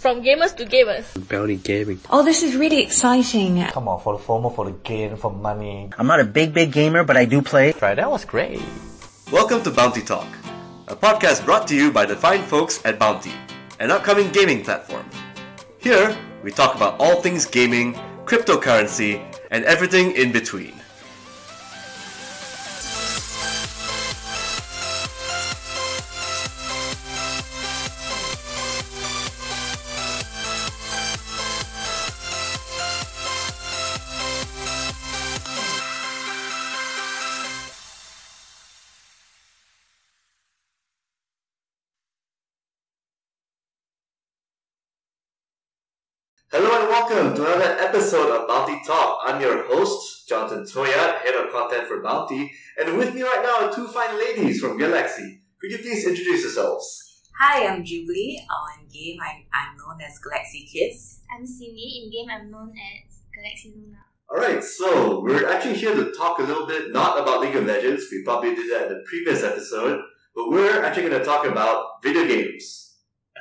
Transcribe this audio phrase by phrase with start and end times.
[0.00, 1.04] From gamers to gamers.
[1.28, 2.00] Bounty Gaming.
[2.08, 3.62] Oh, this is really exciting.
[3.66, 5.90] Come on, for the FOMO, for the gain, for money.
[5.98, 7.74] I'm not a big, big gamer, but I do play.
[7.82, 8.62] Right, that was great.
[9.30, 10.26] Welcome to Bounty Talk,
[10.88, 13.34] a podcast brought to you by the fine folks at Bounty,
[13.78, 15.04] an upcoming gaming platform.
[15.76, 17.92] Here, we talk about all things gaming,
[18.24, 20.79] cryptocurrency, and everything in between.
[46.52, 49.20] Hello and welcome to another episode of Bounty Talk.
[49.24, 53.68] I'm your host, Jonathan Toya, head of content for Bounty, and with me right now
[53.68, 55.42] are two fine ladies from Galaxy.
[55.60, 57.22] Could you please introduce yourselves?
[57.38, 58.44] Hi, I'm Jubilee.
[58.50, 61.20] Uh, in game, I'm, I'm known as Galaxy Kids.
[61.32, 62.02] I'm Cindy.
[62.02, 63.98] In game, I'm known as Galaxy Luna.
[64.28, 68.06] Alright, so we're actually here to talk a little bit not about League of Legends,
[68.10, 70.00] we probably did that in the previous episode,
[70.34, 72.79] but we're actually going to talk about video games,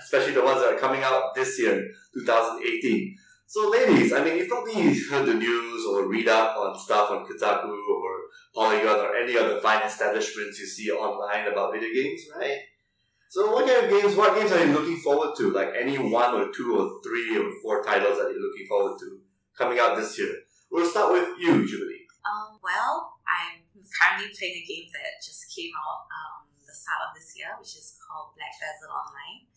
[0.10, 3.16] especially the ones that are coming out this year, 2018.
[3.46, 4.74] So, ladies, I mean, you've probably
[5.06, 8.14] heard the news or read up on stuff on Kotaku or
[8.56, 12.58] Polygon or any other fine establishments you see online about video games, right?
[13.30, 15.52] So, what kind of games, what games are you looking forward to?
[15.52, 19.20] Like any one or two or three or four titles that you're looking forward to
[19.56, 20.34] coming out this year?
[20.72, 22.10] We'll start with you, Julie.
[22.26, 23.62] Um, well, I'm
[23.94, 27.78] currently playing a game that just came out um, the start of this year, which
[27.78, 29.50] is called Black Desert Online,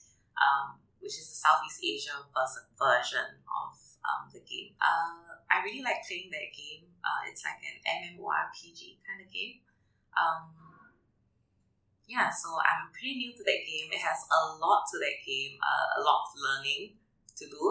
[0.43, 4.75] um, which is the Southeast Asia vers- version of um, the game.
[4.83, 6.91] Uh, I really like playing that game.
[7.03, 9.63] Uh, it's like an MMORPG kind of game.
[10.19, 10.51] Um,
[12.11, 13.89] yeah, so I'm pretty new to that game.
[13.95, 16.99] It has a lot to that game, uh, a lot of learning
[17.39, 17.63] to do.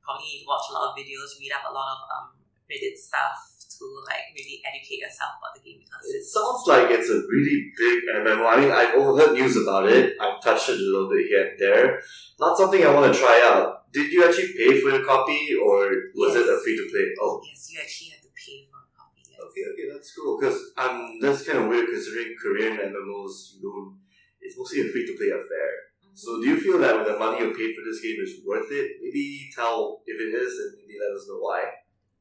[0.00, 2.28] Probably watch a lot of videos, read up a lot of um,
[2.70, 7.08] Reddit stuff to like really educate yourself about the game because It sounds like it's
[7.08, 8.44] a really big MMO.
[8.46, 10.16] I mean, I've overheard news about it.
[10.20, 12.02] I've touched it a little bit here and there.
[12.38, 13.90] Not something I want to try out.
[13.92, 17.10] Did you actually pay for your copy, or was it a free to play?
[17.20, 19.22] Oh, yes, you actually have to pay for a copy.
[19.26, 19.38] Yes.
[19.42, 20.38] okay, okay, that's cool.
[20.38, 23.58] Because um, that's kind of weird considering Korean MMOs.
[23.58, 23.98] You don't.
[24.40, 25.90] It's mostly a free to play affair.
[26.14, 28.70] So, do you feel that with the money you paid for this game is worth
[28.70, 28.98] it?
[29.02, 31.64] Maybe tell if it is, and maybe let us know why.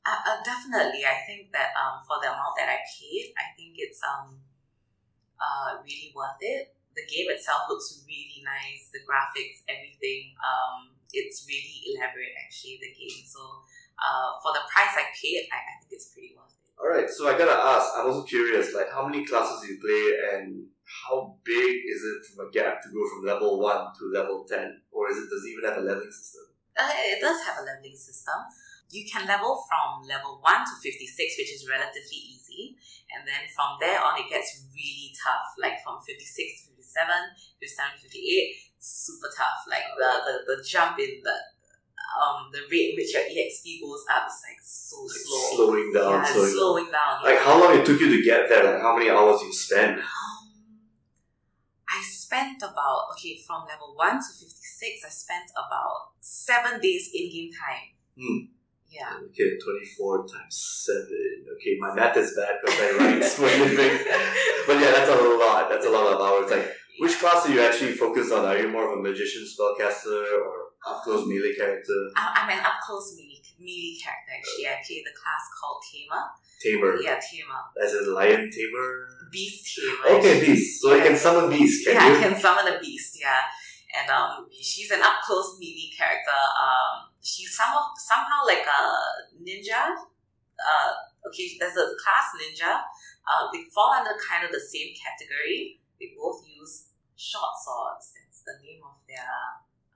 [0.05, 3.75] Uh, uh, definitely, I think that um, for the amount that I paid, I think
[3.77, 4.39] it's um,
[5.37, 6.73] uh, really worth it.
[6.95, 8.89] The game itself looks really nice.
[8.89, 12.33] The graphics, everything, um, it's really elaborate.
[12.41, 13.21] Actually, the game.
[13.27, 13.39] So
[13.99, 16.73] uh, for the price I paid, I, I think it's pretty worth it.
[16.79, 17.91] All right, so I gotta ask.
[17.99, 22.25] I'm also curious, like how many classes do you play, and how big is it
[22.31, 25.43] from a gap to go from level one to level ten, or is it does
[25.43, 26.47] it even have a leveling system?
[26.79, 28.39] Uh, it does have a leveling system.
[28.89, 32.75] You can level from level 1 to 56, which is relatively easy.
[33.13, 35.53] And then from there on, it gets really tough.
[35.61, 37.05] Like from 56 to 57,
[37.61, 39.61] 57 to 58, super tough.
[39.69, 41.37] Like the, the, the jump in the
[42.17, 45.45] um the rate in which your EXP goes up is like so Like slow.
[45.53, 47.21] slowing down, yeah, slowing, slowing down.
[47.21, 47.23] down.
[47.29, 48.63] Like how long it took you to get there?
[48.65, 49.99] Like how many hours you spent?
[49.99, 50.49] Um,
[51.85, 55.05] I spent about okay from level one to fifty six.
[55.05, 57.93] I spent about seven days in game time.
[58.17, 58.39] Hmm.
[58.89, 59.13] Yeah.
[59.29, 61.45] Okay, twenty four times seven.
[61.55, 63.97] Okay, my math is bad because I write for a living.
[64.65, 65.69] But yeah, that's a lot.
[65.69, 66.49] That's a lot of hours.
[66.51, 68.45] Like which class do you actually focus on?
[68.45, 72.09] Are you more of a magician, spellcaster, or up close melee character?
[72.15, 74.67] I- I'm an up close melee, melee character actually.
[74.67, 76.23] I play the class called Tamer.
[76.61, 77.01] Tamer.
[77.01, 77.61] Yeah, Tamer.
[77.81, 79.07] As in lion tamer.
[79.31, 80.17] Beast Tamer.
[80.19, 80.81] Okay, beast.
[80.81, 82.17] So you can summon beast, can yeah, you?
[82.17, 83.45] I can summon a beast, yeah.
[83.95, 86.33] And um, she's an up close melee character.
[86.33, 88.81] Um, she's some of, somehow like a
[89.43, 89.95] ninja.
[90.59, 90.91] Uh,
[91.27, 92.81] okay, there's a class ninja.
[93.27, 95.79] Uh, they fall under kind of the same category.
[95.99, 98.13] They both use short swords.
[98.15, 99.27] That's the name of their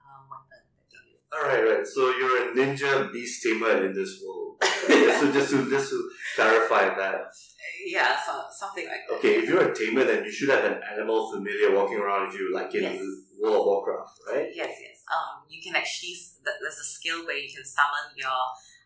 [0.00, 1.28] um, weapon use.
[1.32, 1.86] Alright, right.
[1.86, 4.62] So you're a ninja beast tamer in this world.
[5.14, 7.32] So just to just to clarify that.
[7.86, 9.16] Yeah, so, something like that.
[9.16, 12.36] Okay, if you're a tamer then you should have an animal familiar walking around with
[12.36, 13.00] you like in Yes.
[13.40, 14.48] World of Warcraft, right?
[14.52, 14.93] Yes, yes.
[15.10, 18.40] Um, you can actually there's a skill where you can summon your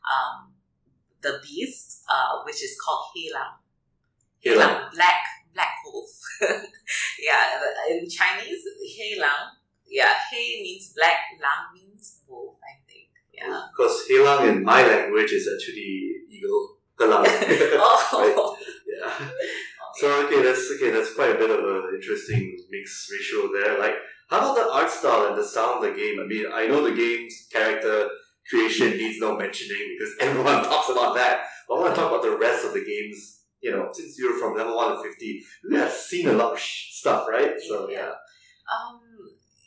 [0.06, 0.52] um
[1.20, 3.58] the beast, uh, which is called Helang.
[4.44, 4.90] Helang.
[4.92, 5.22] black
[5.54, 6.10] black wolf.
[7.20, 7.60] yeah,
[7.90, 8.62] in Chinese,
[8.98, 9.58] Helang.
[9.86, 12.56] Yeah, He means black, Lang means wolf.
[12.62, 13.08] I think.
[13.32, 13.66] Yeah.
[13.70, 16.78] Because Helang in my language is actually eagle.
[16.98, 17.24] Helang.
[17.26, 18.56] oh.
[18.86, 19.28] yeah.
[19.94, 20.90] So okay, that's okay.
[20.90, 23.80] That's quite a bit of an interesting mixed ratio there.
[23.80, 23.96] Like,
[24.28, 26.20] How about the art style and the sound of the game?
[26.20, 28.08] I mean, I know the game's character
[28.48, 31.46] creation needs no mentioning because everyone talks about that.
[31.68, 33.36] But I want to talk about the rest of the games.
[33.60, 36.60] You know, since you're from level 1 to 50, you have seen a lot of
[36.60, 37.54] sh- stuff, right?
[37.66, 38.12] So, yeah.
[38.70, 39.00] Um,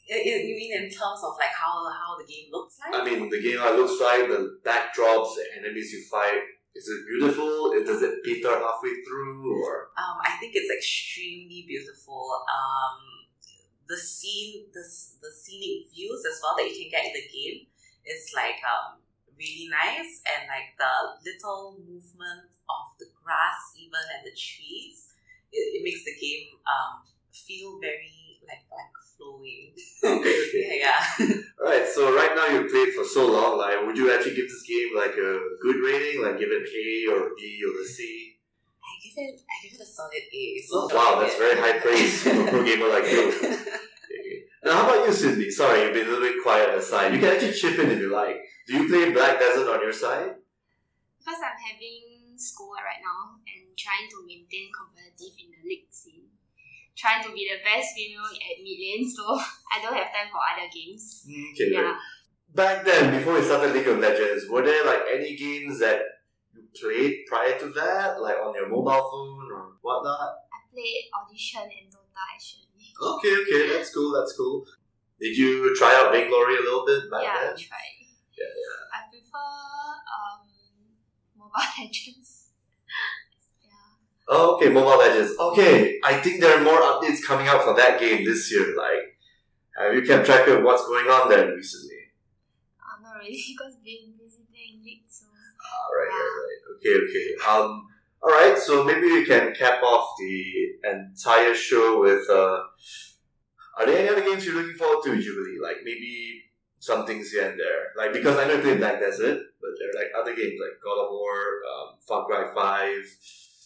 [0.08, 3.02] you mean in terms of like how how the game looks like?
[3.02, 6.42] I mean, the game how it looks like, the backdrops, the enemies you fight.
[6.74, 7.72] Is it beautiful?
[7.86, 9.64] Does it peter halfway through?
[9.64, 12.24] Or Um, I think it's extremely beautiful.
[12.48, 13.21] Um,
[13.92, 14.84] the scene, the,
[15.20, 17.68] the scenic views as well that you can get in the game
[18.08, 19.04] is like um,
[19.36, 25.12] really nice, and like the little movement of the grass, even and the trees,
[25.52, 27.04] it, it makes the game um,
[27.36, 29.76] feel very like like flowing.
[30.00, 30.80] Okay, okay.
[30.80, 31.36] yeah, yeah.
[31.62, 34.64] Alright, so right now you've played for so long, like would you actually give this
[34.64, 36.24] game like a good rating?
[36.24, 38.31] Like give it A or B or a C?
[39.12, 40.64] I give it, I give it a solid A.
[40.72, 43.58] Oh, wow, that's very high praise for a pro gamer like you.
[44.64, 45.50] Now how about you, Cindy?
[45.50, 47.14] Sorry, you've been a little bit quiet on the side.
[47.14, 48.38] You can actually chip in if you like.
[48.68, 50.38] Do you play Black Desert on your side?
[51.18, 56.30] Because I'm having school right now and trying to maintain competitive in the league scene.
[56.96, 59.34] Trying to be the best female at mid lane, so
[59.74, 61.26] I don't have time for other games.
[61.26, 61.98] Mm, okay, Yeah.
[62.54, 66.01] Back then, before we started League of Legends, were there like any games that you
[66.80, 70.36] played prior to that, like on your mobile phone or whatnot?
[70.54, 72.68] I played Audition and Dota actually.
[73.02, 74.66] Okay, okay, that's cool, that's cool.
[75.20, 77.98] Did you try out Vainglory a little bit back yeah, I tried.
[78.38, 78.82] Yeah, yeah.
[78.94, 79.52] I prefer
[80.10, 80.48] um
[81.38, 82.50] Mobile Legends.
[83.64, 83.70] yeah.
[84.28, 85.38] Oh, okay, Mobile Legends.
[85.40, 88.76] Okay, I think there are more updates coming out for that game this year.
[88.76, 89.18] Like,
[89.78, 91.98] have you kept track of what's going on there recently?
[92.80, 94.14] Uh, not really because being
[95.98, 96.62] right, right, right.
[96.78, 97.28] Okay, okay.
[97.48, 97.88] Um,
[98.24, 98.58] all right.
[98.58, 102.30] So maybe we can cap off the entire show with.
[102.30, 102.60] Uh,
[103.78, 105.60] are there any other games you're looking forward to, Jubilee?
[105.62, 106.44] Like maybe
[106.80, 107.94] some things here and there.
[107.98, 110.82] Like because I know you played Black Desert, but there are like other games like
[110.84, 111.38] God of War,
[111.72, 113.06] um, Far Cry Five,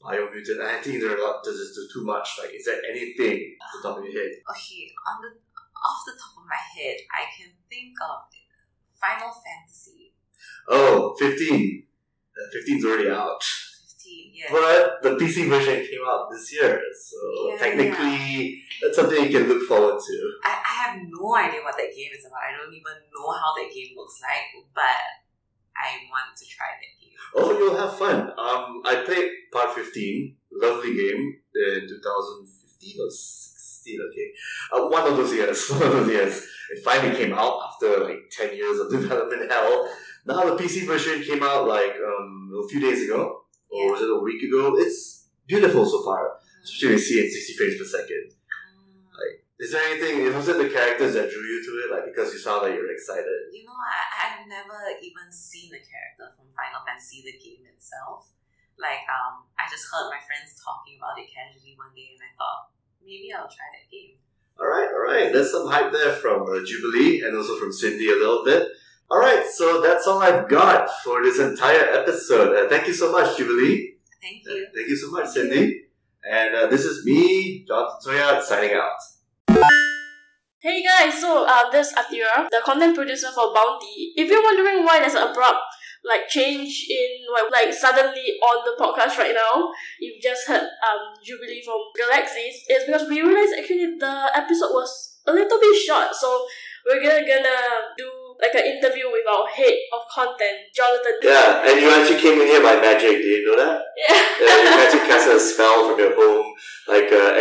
[0.04, 0.62] Biomutant.
[0.62, 1.42] I think there are a lot.
[1.44, 2.30] There's just too much.
[2.40, 4.32] Like, is there anything off the top of your head?
[4.52, 5.32] Okay, on the
[5.84, 8.30] off the top of my head, I can think of
[9.00, 10.06] Final Fantasy
[10.68, 11.85] Oh, 15.
[12.56, 13.42] Uh, 15's already out.
[13.44, 14.32] 15.
[14.34, 14.50] Yes.
[14.52, 17.18] But the PC version came out this year, so
[17.50, 20.32] Yeah, technically that's something you can look forward to.
[20.44, 22.40] I, I have no idea what that game is about.
[22.48, 25.02] I don't even know how that game looks like, but
[25.76, 27.14] I want to try that game.
[27.36, 28.30] Oh, you'll have fun.
[28.38, 34.32] Um, I played part 15, lovely game in 2015 or 16, okay.
[34.72, 36.48] Uh, one of those years, one of those years.
[36.72, 39.90] It finally came out after like 10 years of development hell.
[40.26, 44.10] Now the PC version came out like um, a few days ago, or was it
[44.10, 44.76] a week ago?
[44.78, 48.34] It's beautiful so far, especially when you see it 60 frames per second.
[49.14, 51.88] Like, Is there anything, was it the characters that drew you to it?
[51.94, 53.54] Like, because you sound like you're excited.
[53.54, 58.34] you know, I, I've never even seen a character from Final Fantasy, the game itself.
[58.82, 62.34] Like, um, I just heard my friends talking about it casually one day, and I
[62.36, 64.18] thought maybe I'll try that game.
[64.58, 65.30] Alright, alright.
[65.32, 68.68] There's some hype there from uh, Jubilee and also from Cindy a little bit.
[69.12, 72.56] Alright, so that's all I've got for this entire episode.
[72.56, 73.96] Uh, thank you so much, Jubilee.
[74.22, 74.68] Thank Uh, you.
[74.76, 75.84] thank you so much, Cindy.
[76.28, 78.98] And uh, this is me, Jonathan Soya, signing out.
[80.60, 84.14] Hey guys, so uh, this is Atira, the content producer for Bounty.
[84.18, 85.62] If you're wondering why there's an abrupt
[86.04, 89.70] like change in like, like suddenly on the podcast right now,
[90.00, 92.66] you've just heard um Jubilee from Galaxies.
[92.68, 96.48] It's because we realized actually the episode was a little bit short, so
[96.88, 98.10] we're gonna gonna do
[98.42, 101.16] like an interview with our head of content, Jonathan.
[101.24, 103.82] Yeah, and you actually came in here by magic, did you know that?
[103.96, 104.16] Yeah.
[104.42, 106.54] Yeah, you magic cast a spell from your home,
[106.88, 107.36] like uh,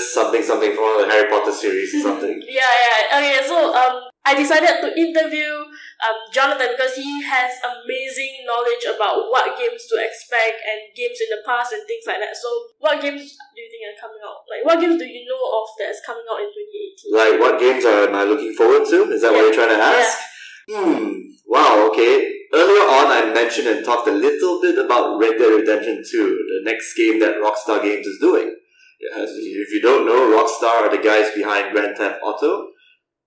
[0.00, 2.42] something something from one of the Harry Potter series or something.
[2.50, 3.18] Yeah, yeah.
[3.18, 5.64] Okay, so um, I decided to interview
[6.00, 11.28] um Jonathan because he has amazing knowledge about what games to expect and games in
[11.30, 12.36] the past and things like that.
[12.36, 12.48] So,
[12.80, 14.44] what games do you think are coming out?
[14.48, 17.16] Like, what games do you know of that's coming out in 2018?
[17.16, 19.12] Like, what games am I looking forward to?
[19.12, 20.29] Is that what you're trying to ask?
[20.68, 21.12] Hmm.
[21.46, 21.88] Wow.
[21.90, 22.32] Okay.
[22.52, 26.70] Earlier on, I mentioned and talked a little bit about Red Dead Redemption 2, the
[26.70, 28.56] next game that Rockstar Games is doing.
[29.00, 32.70] If you don't know, Rockstar are the guys behind Grand Theft Auto,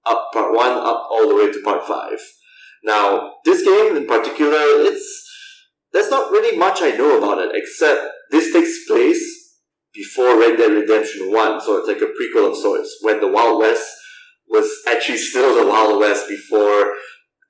[0.05, 2.19] up part one, up all the way to part five.
[2.83, 5.21] Now, this game in particular, it's
[5.93, 9.23] there's not really much I know about it except this takes place
[9.93, 13.59] before Red Dead Redemption 1, so it's like a prequel of sorts, when the Wild
[13.59, 13.89] West
[14.49, 16.93] was actually still the Wild West before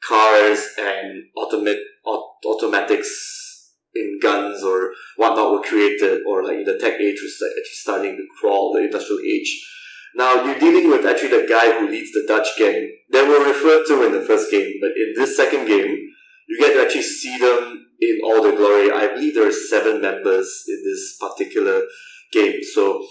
[0.07, 6.99] cars and automat- aut- automatics in guns or whatnot were created, or like the tech
[6.99, 9.63] age was like actually starting to crawl, the industrial age.
[10.15, 12.91] Now you're dealing with actually the guy who leads the Dutch gang.
[13.11, 15.97] They were referred to in the first game, but in this second game,
[16.47, 18.91] you get to actually see them in all their glory.
[18.91, 21.83] I believe there are seven members in this particular
[22.31, 22.59] game.
[22.73, 23.05] So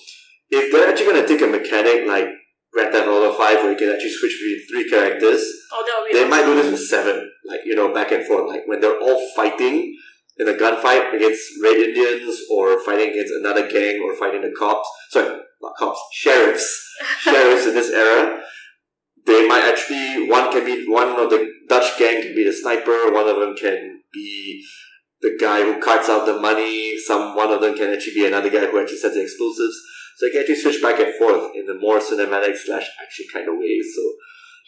[0.51, 2.29] if they're actually going to take a mechanic like
[2.73, 6.13] Grand Theft Auto 5 where you can actually switch between three characters, Oh, that would
[6.13, 8.49] be they might do this with seven, like, you know, back and forth.
[8.49, 9.97] Like when they're all fighting
[10.39, 14.89] in a gunfight against Red Indians or fighting against another gang or fighting the cops.
[15.11, 16.97] Sorry, not cops, sheriffs.
[17.21, 18.41] sheriffs in this era.
[19.25, 23.13] They might actually, one can be, one of the Dutch gang can be the sniper,
[23.13, 24.65] one of them can be
[25.21, 28.51] the guy who cuts out the money, some, one of them can actually be another
[28.51, 29.81] guy who actually sets the explosives.
[30.17, 33.49] So you can actually switch back and forth in a more cinematic slash action kind
[33.49, 33.81] of way.
[33.83, 34.03] So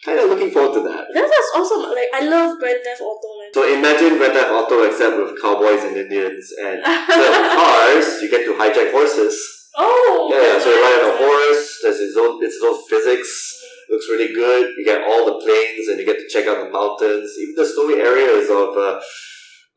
[0.03, 1.05] kind of looking forward to that.
[1.13, 1.89] That sounds awesome.
[1.93, 3.49] Like I love Grand Theft Auto, man.
[3.53, 6.83] So imagine Grand Theft Auto except with cowboys and Indians and
[7.59, 9.35] cars, you get to hijack horses.
[9.77, 13.61] oh, Yeah, so you ride on a horse, there's its own it's its own physics.
[13.89, 14.73] Looks really good.
[14.77, 17.31] You get all the plains and you get to check out the mountains.
[17.39, 18.99] Even the snowy areas of uh,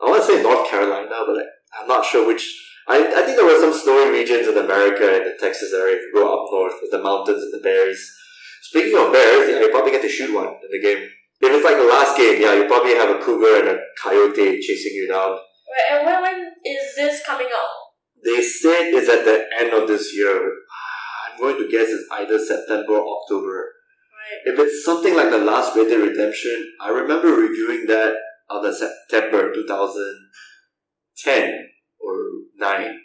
[0.01, 1.47] I want to say North Carolina, but like,
[1.79, 2.47] I'm not sure which
[2.89, 6.03] I, I think there were some snowy regions in America and the Texas area if
[6.09, 8.01] you go up north with the mountains and the bears.
[8.63, 11.07] Speaking of bears, yeah, you probably get to shoot one in the game.
[11.41, 14.61] If it's like the last game, yeah, you probably have a cougar and a coyote
[14.61, 15.33] chasing you down.
[15.33, 17.69] Right, and when, when is this coming out?
[18.25, 20.35] They said it's at the end of this year.
[20.35, 23.71] Ah, I'm going to guess it's either September or October.
[24.17, 24.53] Right.
[24.53, 28.15] If it's something like the last Red Dead Redemption, I remember reviewing that
[28.51, 31.69] on the September 2010
[32.01, 32.15] or
[32.57, 32.99] 9,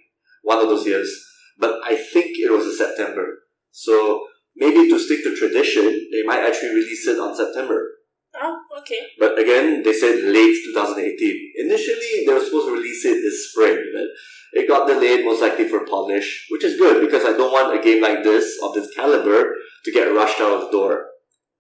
[0.44, 1.10] one of those years.
[1.58, 3.40] But I think it was a September.
[3.72, 7.90] So maybe to stick to tradition, they might actually release it on September.
[8.36, 9.00] Oh, okay.
[9.20, 11.52] But again, they said late 2018.
[11.60, 15.68] Initially, they were supposed to release it this spring, but it got delayed most likely
[15.68, 18.90] for polish, which is good because I don't want a game like this, of this
[18.96, 19.54] caliber,
[19.86, 21.06] to get rushed out of the door.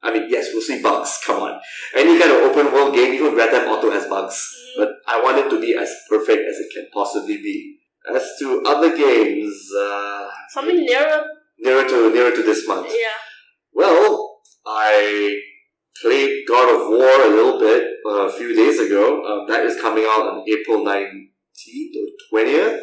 [0.03, 1.60] I mean, yes, we'll see bugs, come on.
[1.95, 4.38] Any kind of open world game, even Grand Theft Auto has bugs.
[4.77, 7.77] But I want it to be as perfect as it can possibly be.
[8.13, 11.24] As to other games, uh, Something nearer.
[11.60, 12.88] nearer to nearer to this month.
[12.89, 13.17] Yeah.
[13.72, 15.39] Well, I
[16.01, 19.24] played God of War a little bit uh, a few days ago.
[19.24, 22.79] Um, that is coming out on April 19th or 20th.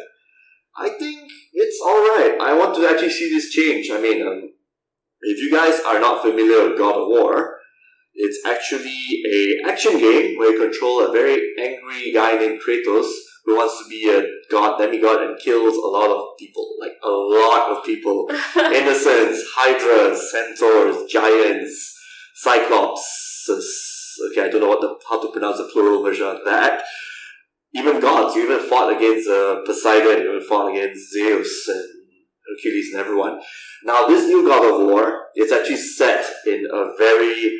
[0.77, 2.39] I think it's alright.
[2.41, 3.89] I want to actually see this change.
[3.91, 4.49] I mean, um,
[5.21, 7.57] if you guys are not familiar with God of War,
[8.13, 13.09] it's actually a action game where you control a very angry guy named Kratos
[13.45, 16.75] who wants to be a god, demigod, and kills a lot of people.
[16.79, 21.97] Like, a lot of people innocents, hydras, centaurs, giants,
[22.35, 23.47] cyclops.
[24.31, 26.83] Okay, I don't know what the how to pronounce the plural version of that.
[27.73, 28.35] Even gods.
[28.35, 30.21] You even fought against uh, Poseidon.
[30.21, 32.00] You even fought against Zeus and
[32.51, 33.39] Hercules and everyone.
[33.83, 37.57] Now, this new God of War is actually set in a very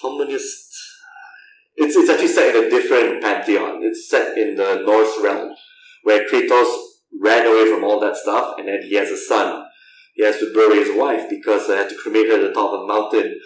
[0.00, 0.72] communist.
[1.76, 3.80] It's it's actually set in a different pantheon.
[3.82, 5.54] It's set in the Norse realm,
[6.04, 6.72] where Kratos
[7.20, 9.64] ran away from all that stuff, and then he has a son.
[10.14, 12.72] He has to bury his wife because they had to cremate her at the top
[12.72, 13.40] of a mountain,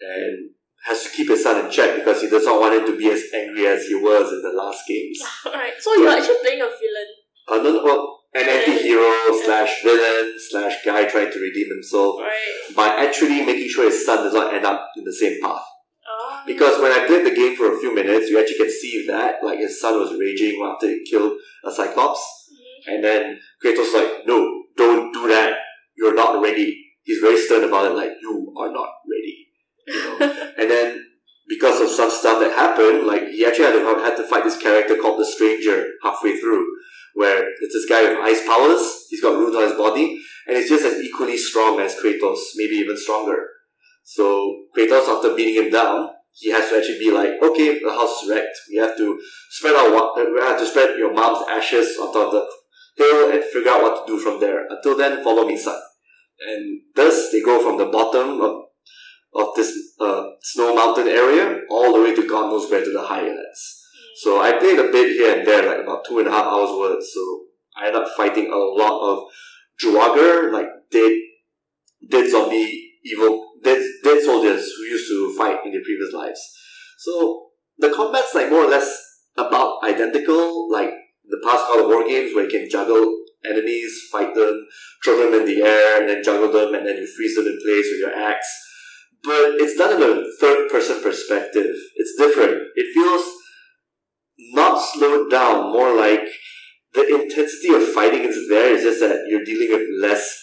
[0.00, 0.50] and
[0.84, 3.10] has to keep his son in check because he does not want him to be
[3.10, 5.20] as angry as he was in the last games.
[5.46, 7.08] Alright, so you're actually playing a villain.
[7.48, 9.12] Uh, no, no, well, an anti-hero
[9.44, 12.74] slash villain slash guy trying to redeem himself Right.
[12.74, 15.62] by actually making sure his son does not end up in the same path.
[16.08, 16.42] Oh.
[16.46, 19.42] Because when I played the game for a few minutes, you actually can see that
[19.44, 22.20] like his son was raging after he killed a Cyclops,
[22.52, 22.94] Mhm.
[22.94, 25.58] and then Kratos was like, "No, don't do that.
[25.96, 29.48] You're not ready." He's very stern about it, like you are not ready.
[29.86, 30.16] You know?
[30.58, 31.06] and then
[31.48, 34.56] because of some stuff that happened, like he actually had to had to fight this
[34.56, 36.64] character called the Stranger halfway through,
[37.14, 39.06] where it's this guy with ice powers.
[39.08, 42.76] He's got runes on his body, and he's just as equally strong as Kratos, maybe
[42.76, 43.46] even stronger.
[44.04, 48.22] So Kratos, after beating him down, he has to actually be like, okay, the house
[48.22, 48.56] is wrecked.
[48.70, 52.32] We have to spread our we have to spread your mom's ashes on top of
[52.32, 52.46] the
[52.96, 54.66] hill and figure out what to do from there.
[54.68, 55.78] Until then, follow me, son.
[56.48, 58.62] And thus, they go from the bottom of
[59.34, 63.02] of this uh, snow mountain area all the way to God knows where to the
[63.02, 63.81] highlands.
[64.16, 66.70] So I played a bit here and there, like about two and a half hours
[66.70, 67.04] worth.
[67.04, 67.44] So
[67.76, 69.24] I ended up fighting a lot of
[69.82, 71.12] Draugr, like dead,
[72.08, 76.40] dead zombie, evil, dead, dead soldiers who used to fight in their previous lives.
[76.98, 77.46] So
[77.78, 78.94] the combat's like more or less
[79.36, 80.90] about identical, like
[81.24, 84.66] the past God of War games where you can juggle enemies, fight them,
[85.04, 87.58] throw them in the air, and then juggle them, and then you freeze them in
[87.64, 88.46] place with your axe.
[89.24, 91.74] But it's done in a third person perspective.
[91.96, 92.62] It's different.
[92.74, 93.24] It feels
[94.52, 96.26] not slowed down, more like
[96.94, 100.38] the intensity of fighting is there, it's just that you're dealing with less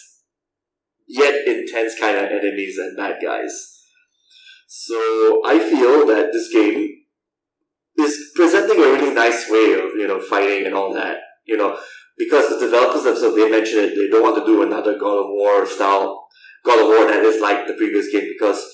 [1.06, 3.78] yet intense kind of enemies and bad guys.
[4.66, 6.88] So I feel that this game
[7.98, 11.18] is presenting a really nice way of you know fighting and all that.
[11.44, 11.78] You know,
[12.16, 15.26] because the developers themselves they mentioned it, they don't want to do another God of
[15.28, 16.26] War style
[16.64, 18.64] God of War that is like the previous game because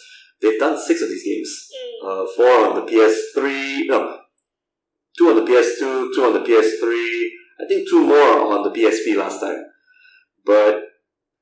[0.40, 1.68] they've done six of these games.
[2.04, 2.08] Mm.
[2.08, 4.18] Uh, four on the PS3, no,
[5.18, 7.28] two on the PS2, two on the PS3.
[7.58, 9.64] I think two more on the PSP last time.
[10.44, 10.82] But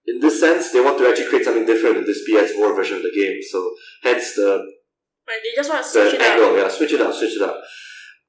[0.07, 3.03] in this sense, they want to actually create something different with this PS4 version of
[3.03, 3.39] the game.
[3.51, 4.65] So hence the
[5.27, 6.31] Right, they just want to switch the it up.
[6.33, 7.63] angle, yeah, switch it up, switch it up.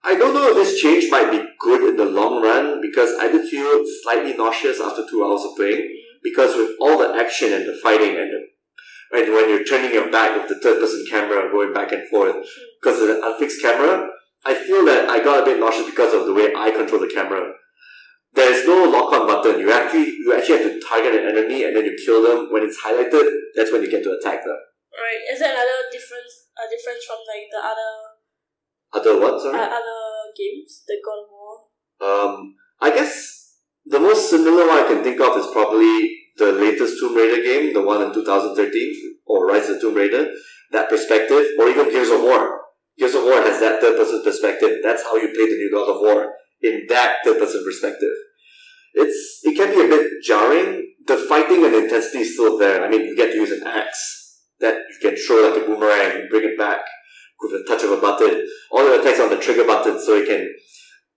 [0.04, 3.30] I don't know if this change might be good in the long run because I
[3.30, 5.82] did feel slightly nauseous after two hours of playing.
[5.82, 6.20] Mm-hmm.
[6.24, 8.40] Because with all the action and the fighting and the
[9.12, 12.36] and when you're turning your back with the third person camera going back and forth,
[12.82, 14.10] because of the unfixed camera,
[14.46, 17.12] I feel that I got a bit nauseous because of the way I control the
[17.14, 17.52] camera.
[18.34, 19.60] There is no lock on button.
[19.60, 22.52] You actually you actually have to target an enemy and then you kill them.
[22.54, 23.26] When it's highlighted,
[23.56, 24.60] that's when you get to attack them.
[24.94, 26.52] Right, is there another difference?
[26.56, 27.92] A difference from like the other
[28.94, 29.42] Other what?
[29.42, 29.58] Sorry.
[29.60, 30.02] uh, other
[30.38, 31.56] games, the God of War.
[32.00, 37.00] Um, I guess the most similar one I can think of is probably the latest
[37.00, 40.30] Tomb Raider game, the one in 2013, or Rise of the Tomb Raider.
[40.72, 42.55] That perspective, or even Gears of War.
[42.98, 44.80] Gears of War has that third person perspective.
[44.84, 48.16] That's how you play the new God of War in that third person perspective.
[48.94, 50.94] It's it can be a bit jarring.
[51.06, 52.84] The fighting and intensity is still there.
[52.84, 56.22] I mean, you get to use an axe that you can throw like a boomerang
[56.22, 56.82] and bring it back
[57.42, 58.48] with a touch of a button.
[58.72, 60.50] All the attacks on the trigger button, so you can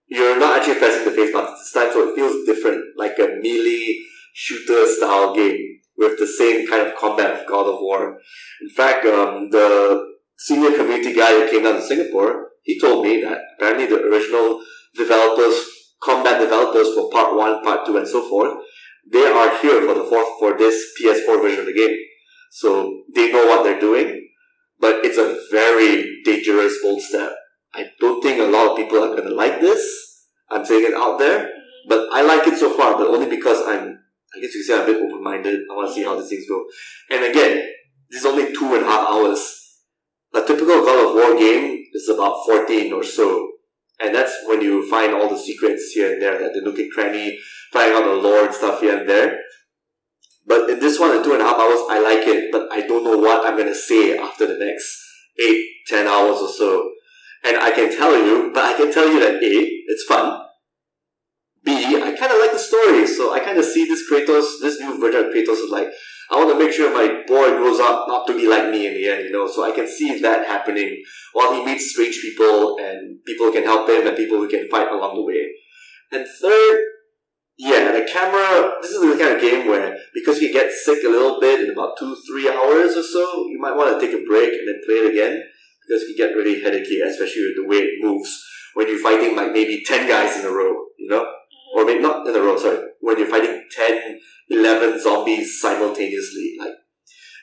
[0.09, 3.39] you're not actually pressing the face button this time, so it feels different, like a
[3.41, 3.99] melee
[4.35, 8.19] shooter style game with the same kind of combat of God of War.
[8.63, 13.21] In fact, um, the senior community guy who came down to Singapore, he told me
[13.23, 14.63] that apparently the original
[14.95, 15.55] developers,
[16.03, 18.55] combat developers for part one, part two, and so forth,
[19.11, 21.97] they are here for the fourth for this PS4 version of the game.
[22.51, 24.29] So they know what they're doing,
[24.79, 27.33] but it's a very dangerous bold step.
[27.75, 30.27] I don't think a lot of people are gonna like this.
[30.51, 31.51] I'm saying it out there,
[31.89, 33.99] but I like it so far, but only because I'm,
[34.35, 35.61] I guess you could say I'm a bit open-minded.
[35.71, 36.65] I want to see how these things go.
[37.11, 37.67] And again,
[38.11, 39.58] this is only two and a half hours.
[40.39, 43.51] A typical God of War game is about 14 or so.
[44.01, 46.93] And that's when you find all the secrets here and there, like the nook and
[46.93, 47.39] cranny,
[47.73, 49.41] finding out the lore and stuff here and there.
[50.47, 52.87] But in this one, in two and a half hours, I like it, but I
[52.87, 54.97] don't know what I'm gonna say after the next
[55.41, 56.89] eight, ten hours or so.
[57.45, 59.55] And I can tell you, but I can tell you that A,
[59.89, 60.41] it's fun.
[61.65, 64.79] B, I kind of like the story, so I kind of see this Kratos, this
[64.79, 65.89] new version of Kratos is like,
[66.31, 68.95] I want to make sure my boy grows up not to be like me in
[68.95, 72.77] the end, you know, so I can see that happening while he meets strange people
[72.79, 75.49] and people can help him and people who can fight along the way.
[76.13, 76.81] And third,
[77.57, 81.09] yeah, the camera, this is the kind of game where because you get sick a
[81.09, 84.25] little bit in about two, three hours or so, you might want to take a
[84.29, 85.43] break and then play it again
[85.87, 89.53] because you get really headachy, especially with the way it moves when you're fighting like
[89.53, 91.27] maybe 10 guys in a row, you know?
[91.75, 92.79] Or maybe not in a row, sorry.
[93.01, 94.19] When you're fighting 10,
[94.51, 96.57] 11 zombies simultaneously.
[96.59, 96.75] Like,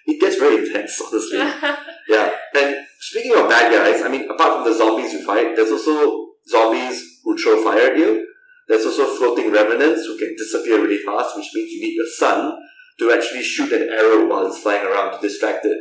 [0.07, 1.37] it gets very intense, honestly.
[2.09, 2.35] yeah.
[2.55, 6.27] And speaking of bad guys, I mean, apart from the zombies you fight, there's also
[6.47, 8.27] zombies who throw fire at you.
[8.67, 12.57] There's also floating revenants who can disappear really fast, which means you need your son
[12.99, 15.77] to actually shoot an arrow while it's flying around to distract it.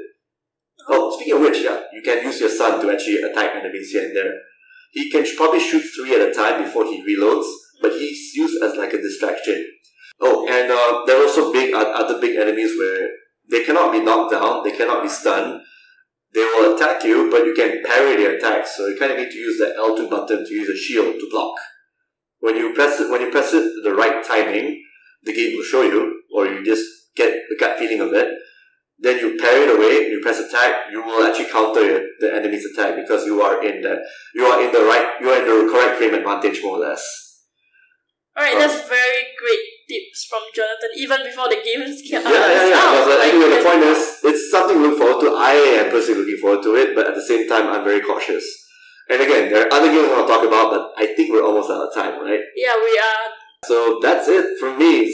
[0.88, 4.06] Oh, speaking of which, yeah, you can use your son to actually attack enemies here
[4.06, 4.32] and there.
[4.92, 7.50] He can probably shoot three at a time before he reloads,
[7.84, 9.62] but he's used as like a distraction.
[10.18, 13.10] Oh, and uh, there are also big uh, other big enemies where
[13.50, 15.60] they cannot be knocked down, they cannot be stunned.
[16.32, 18.76] They will attack you, but you can parry their attacks.
[18.76, 21.28] So you kind of need to use the L2 button to use a shield to
[21.30, 21.54] block.
[22.40, 24.82] When you press it, when you press it the right timing,
[25.22, 28.28] the game will show you, or you just get the gut feeling of it.
[28.98, 32.96] Then you parry it away, you press attack, you will actually counter the enemy's attack
[32.96, 33.98] because you are in that,
[34.34, 37.33] you are in the right, you are in the correct frame advantage more or less.
[38.36, 42.82] Alright, that's very great tips from Jonathan, even before the games came Yeah, yeah, yeah.
[42.82, 43.06] out.
[43.06, 45.36] But Like, anyway, the point is, it's something to look forward to.
[45.38, 45.52] I
[45.86, 48.44] am personally looking forward to it, but at the same time, I'm very cautious.
[49.08, 51.44] And again, there are other games I want to talk about, but I think we're
[51.46, 52.40] almost out of time, right?
[52.56, 53.24] Yeah, we are.
[53.66, 55.13] So that's it from me.